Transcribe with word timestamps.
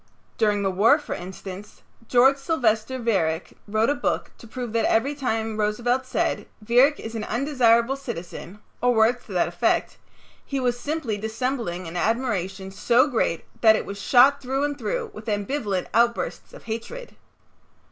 During 0.39 0.63
the 0.63 0.71
war, 0.71 0.97
for 0.97 1.13
instance, 1.13 1.83
George 2.07 2.37
Sylvester 2.37 2.97
Viereck 2.97 3.53
wrote 3.67 3.91
a 3.91 3.93
book 3.93 4.31
to 4.39 4.47
prove 4.47 4.73
that 4.73 4.85
every 4.85 5.13
time 5.13 5.59
Roosevelt 5.59 6.07
said, 6.07 6.47
"Viereck 6.59 6.99
is 6.99 7.13
an 7.13 7.23
undesirable 7.25 7.95
citizen," 7.95 8.57
or 8.81 8.95
words 8.95 9.23
to 9.25 9.33
that 9.33 9.47
effect, 9.47 9.97
he 10.43 10.59
was 10.59 10.79
simply 10.79 11.17
dissembling 11.19 11.87
an 11.87 11.95
admiration 11.95 12.71
so 12.71 13.05
great 13.07 13.45
that 13.61 13.75
it 13.75 13.85
was 13.85 14.01
shot 14.01 14.41
through 14.41 14.63
and 14.63 14.79
through 14.79 15.11
with 15.13 15.27
ambivalent 15.29 15.85
outbursts 15.93 16.51
of 16.51 16.63
hatred. 16.63 17.15